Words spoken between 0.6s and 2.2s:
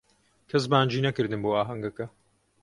بانگی نەکردم بۆ ئاهەنگەکە.